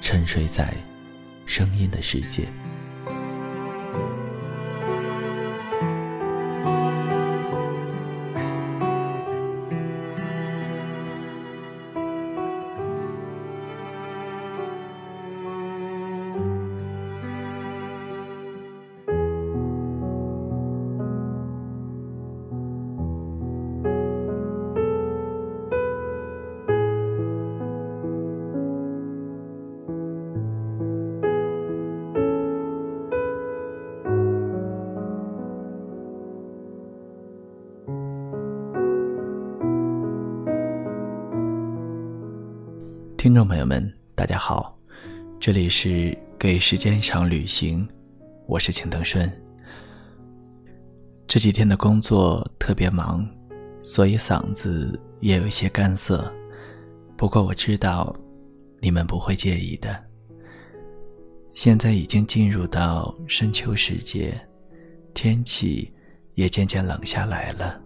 [0.00, 0.74] 沉睡在
[1.46, 2.48] 声音的世界。
[43.20, 44.74] 听众朋友们，大家好，
[45.38, 47.86] 这里是给时间一场旅行，
[48.46, 49.30] 我是青藤顺。
[51.26, 53.28] 这几天的工作特别忙，
[53.82, 56.32] 所以嗓子也有一些干涩。
[57.14, 58.16] 不过我知道
[58.78, 59.94] 你们不会介意的。
[61.52, 64.40] 现在已经进入到深秋时节，
[65.12, 65.92] 天气
[66.36, 67.78] 也渐渐冷下来了，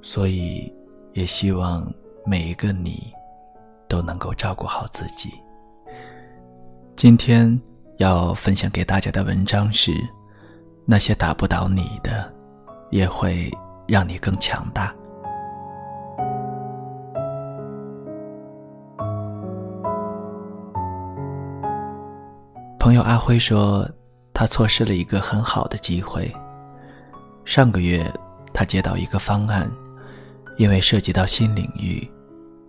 [0.00, 0.74] 所以
[1.12, 1.88] 也希望
[2.26, 3.00] 每一个你。
[3.92, 5.34] 都能够照顾好自己。
[6.96, 7.60] 今天
[7.98, 9.92] 要分享给大家的文章是：
[10.86, 12.32] 那些打不倒你的，
[12.90, 13.52] 也会
[13.86, 14.94] 让你更强大。
[22.80, 23.86] 朋友阿辉说，
[24.32, 26.34] 他错失了一个很好的机会。
[27.44, 28.10] 上个月，
[28.54, 29.70] 他接到一个方案，
[30.56, 32.10] 因为涉及到新领域。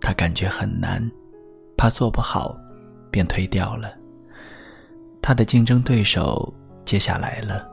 [0.04, 1.02] 他感觉很难，
[1.78, 2.54] 怕做不好，
[3.10, 3.90] 便推掉了。
[5.22, 6.52] 他的竞争对手
[6.84, 7.66] 接下来了，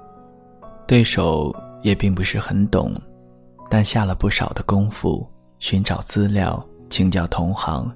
[0.88, 1.54] 对手
[1.84, 2.96] 也并不是很懂，
[3.70, 7.94] 但下了不少的功夫，寻找资料，请教同行，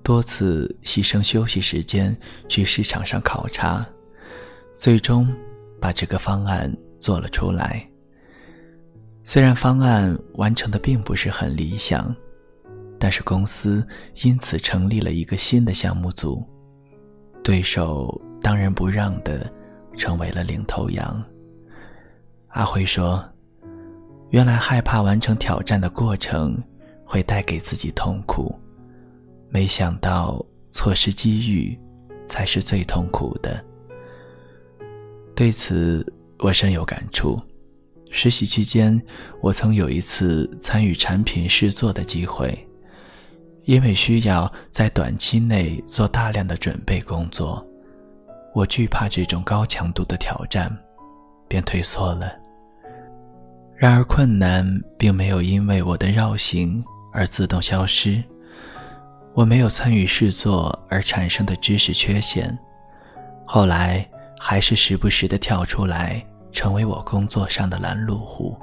[0.00, 2.16] 多次牺牲休息时间
[2.48, 3.84] 去市场上考察，
[4.78, 5.26] 最终
[5.80, 7.84] 把这个方案做了出来。
[9.24, 12.14] 虽然方案完成的并不是很理想。
[12.98, 13.86] 但是公司
[14.24, 16.42] 因此成立了一个新的项目组，
[17.42, 19.52] 对手当仁不让的
[19.96, 21.22] 成为了领头羊。
[22.48, 23.22] 阿辉说
[24.30, 26.56] ：“原来害怕完成挑战的过程
[27.04, 28.54] 会带给自己痛苦，
[29.50, 31.78] 没想到错失机遇
[32.26, 33.62] 才是最痛苦的。”
[35.36, 36.04] 对此
[36.38, 37.38] 我深有感触。
[38.10, 38.98] 实习期间，
[39.42, 42.65] 我曾有一次参与产品试做的机会。
[43.66, 47.64] 因为需要在短期内做大量的准备工作，
[48.54, 50.70] 我惧怕这种高强度的挑战，
[51.48, 52.32] 便退缩了。
[53.76, 54.64] 然而，困难
[54.96, 56.82] 并没有因为我的绕行
[57.12, 58.22] 而自动消失。
[59.34, 62.56] 我没有参与试做而产生的知识缺陷，
[63.44, 68.56] 后来还是时不时的跳出来，成为我工作上的拦路虎。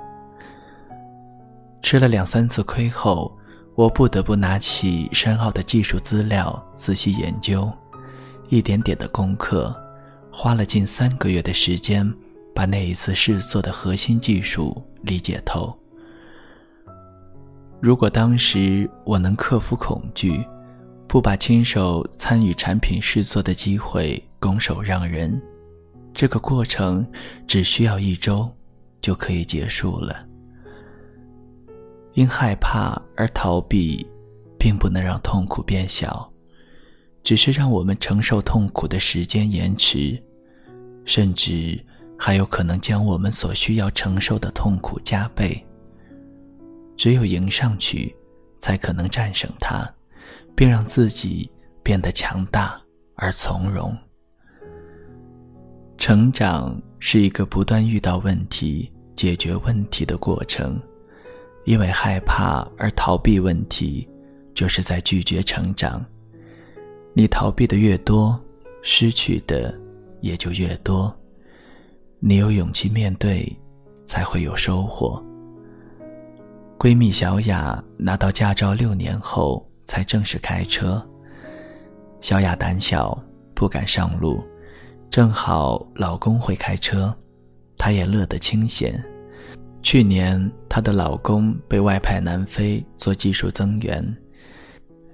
[1.81, 3.37] 吃了两三次亏后。
[3.75, 7.71] 我不得不拿起深奥的技术资料仔细研究，
[8.49, 9.75] 一点点的攻克，
[10.31, 12.11] 花了近三个月的时间，
[12.53, 15.75] 把那一次试做的核心技术理解透。
[17.81, 20.45] 如果当时我能克服恐惧，
[21.07, 25.41] 不把亲手参与产品试做的机会拱手让人，
[26.13, 27.05] 这个过程
[27.47, 28.47] 只需要一周
[29.01, 30.27] 就可以结束了。
[32.13, 34.05] 因害怕而逃避，
[34.57, 36.31] 并不能让痛苦变小，
[37.23, 40.21] 只是让我们承受痛苦的时间延迟，
[41.05, 41.83] 甚至
[42.17, 45.65] 还有可能将我们所需要承受的痛苦加倍。
[46.95, 48.15] 只有迎上去，
[48.59, 49.91] 才可能战胜它，
[50.55, 51.51] 并让自己
[51.81, 52.79] 变得强大
[53.15, 53.97] 而从容。
[55.97, 60.79] 成长是一个不断遇到问题、解决问题的过程。
[61.65, 64.07] 因为害怕而逃避问题，
[64.53, 66.03] 就是在拒绝成长。
[67.13, 68.39] 你逃避的越多，
[68.81, 69.73] 失去的
[70.21, 71.15] 也就越多。
[72.19, 73.49] 你有勇气面对，
[74.05, 75.23] 才会有收获。
[76.79, 81.01] 闺蜜小雅拿到驾照六年后才正式开车。
[82.19, 83.17] 小雅胆小，
[83.53, 84.43] 不敢上路，
[85.09, 87.15] 正好老公会开车，
[87.77, 89.01] 她也乐得清闲。
[89.83, 94.17] 去年，她的老公被外派南非做技术增援，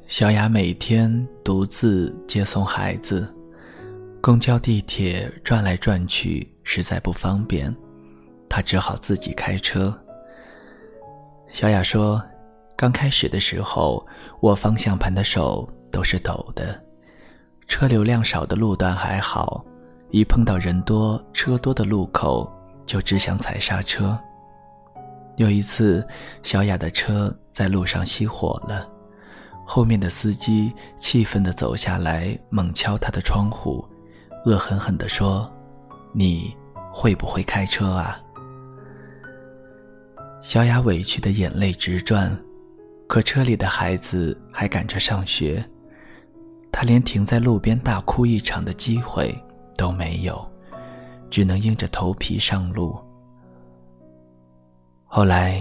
[0.08, 3.28] 小雅每天独自接送孩子，
[4.22, 7.76] 公交、地铁转来转去实在不方便，
[8.48, 9.92] 她只好自己开车。
[11.52, 12.22] 小雅说
[12.78, 14.06] ：“刚开始的时候，
[14.42, 16.80] 握方向盘的手都是抖的，
[17.68, 19.66] 车流量少的路段还好，
[20.12, 22.48] 一碰到人多车多的路口，
[22.86, 24.18] 就只想踩刹车。”
[25.40, 26.06] 有一次，
[26.44, 28.86] 小雅的车在路上熄火了，
[29.66, 33.88] 后面的司机气愤地走下来，猛敲她的窗户，
[34.46, 35.50] 恶狠狠地说
[36.12, 36.54] ：“你
[36.92, 38.20] 会不会开车啊？”
[40.44, 42.38] 小雅委屈的眼泪直转，
[43.08, 45.64] 可车里的孩子还赶着上学，
[46.70, 49.34] 她连停在路边大哭一场的机会
[49.78, 50.46] 都没有，
[51.30, 53.00] 只能硬着头皮上路。
[55.12, 55.60] 后来，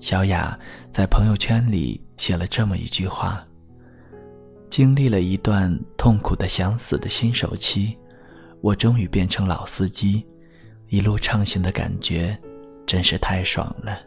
[0.00, 0.56] 小雅
[0.88, 3.44] 在朋友圈里写了这么一句话
[4.70, 7.98] ：“经历了一段痛苦的想死的新手期，
[8.60, 10.24] 我终于变成老司机，
[10.90, 12.38] 一路畅行的感觉，
[12.86, 13.98] 真是太爽了。”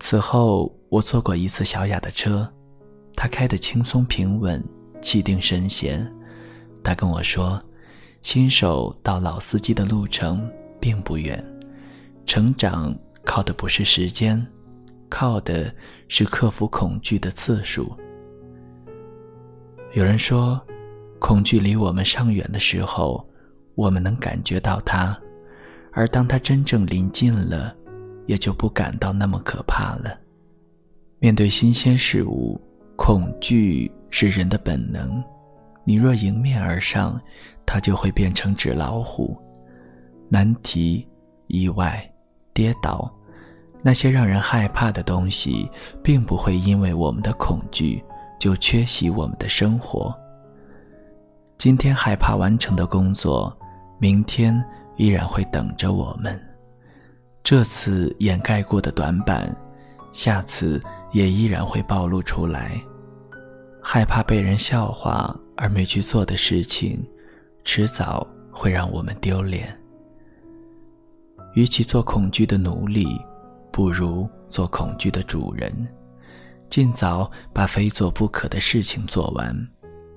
[0.00, 2.52] 此后，我坐过一次小雅的车，
[3.14, 4.60] 她开得轻松平稳，
[5.00, 6.04] 气定神闲。
[6.82, 7.62] 她跟我说
[8.22, 10.50] ：“新手到老司机的路程
[10.80, 11.42] 并不远。”
[12.26, 14.44] 成长靠的不是时间，
[15.08, 15.74] 靠的
[16.08, 17.92] 是克服恐惧的次数。
[19.92, 20.60] 有人说，
[21.18, 23.26] 恐惧离我们尚远的时候，
[23.74, 25.16] 我们能感觉到它；
[25.92, 27.74] 而当它真正临近了，
[28.26, 30.18] 也就不感到那么可怕了。
[31.18, 32.60] 面对新鲜事物，
[32.96, 35.22] 恐惧是人的本能。
[35.84, 37.20] 你若迎面而上，
[37.64, 39.36] 它就会变成纸老虎。
[40.28, 41.06] 难题，
[41.46, 42.10] 意外。
[42.54, 43.12] 跌倒，
[43.82, 45.68] 那些让人害怕的东西，
[46.02, 48.02] 并不会因为我们的恐惧
[48.38, 50.14] 就缺席我们的生活。
[51.58, 53.54] 今天害怕完成的工作，
[53.98, 54.64] 明天
[54.96, 56.40] 依然会等着我们。
[57.42, 59.54] 这次掩盖过的短板，
[60.12, 60.80] 下次
[61.12, 62.80] 也依然会暴露出来。
[63.82, 67.06] 害怕被人笑话而没去做的事情，
[67.64, 69.78] 迟早会让我们丢脸。
[71.54, 73.20] 与其做恐惧的奴隶，
[73.72, 75.72] 不如做恐惧的主人。
[76.68, 79.56] 尽早把非做不可的事情做完，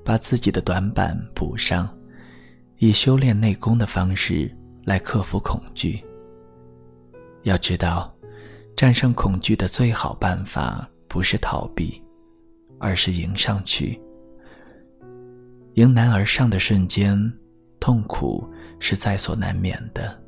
[0.03, 1.87] 把自己的短板补上，
[2.77, 4.51] 以修炼内功的方式
[4.83, 6.03] 来克服恐惧。
[7.43, 8.11] 要知道，
[8.75, 12.01] 战胜恐惧的最好办法不是逃避，
[12.79, 14.01] 而是迎上去。
[15.75, 17.31] 迎难而上的瞬间，
[17.79, 20.19] 痛苦是在所难免的。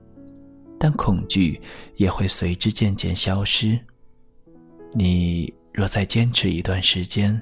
[0.79, 1.61] 但恐惧
[1.97, 3.77] 也会随之渐渐消失。
[4.93, 7.39] 你若再坚持一段时间，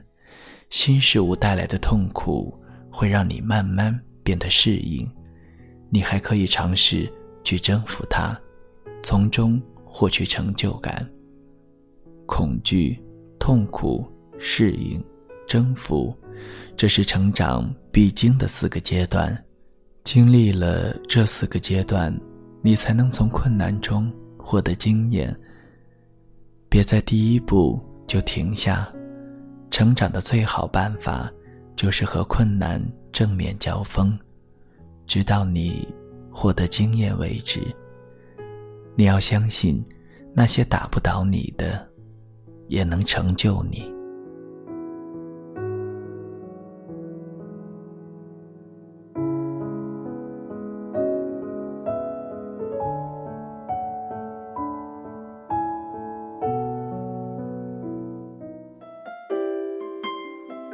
[0.72, 2.54] 新事物带来的痛苦
[2.92, 5.10] 会让你慢慢变得适应。
[5.90, 7.10] 你还可以尝试
[7.44, 8.38] 去征服它，
[9.02, 11.08] 从中获取成就感。
[12.26, 13.02] 恐惧、
[13.40, 14.06] 痛苦、
[14.38, 15.02] 适应、
[15.48, 16.14] 征服，
[16.76, 19.42] 这是成长必经的四个阶段。
[20.04, 22.14] 经历了这四个阶段。
[22.68, 25.34] 你才能从困难中获得经验。
[26.68, 28.92] 别在第一步就停下。
[29.72, 31.32] 成长的最好办法，
[31.78, 34.20] 就是和困难正面交锋，
[35.06, 35.88] 直到你
[36.30, 37.62] 获得经验为止。
[38.98, 39.82] 你要相信，
[40.34, 41.88] 那些打不倒你的，
[42.68, 43.90] 也能成就你。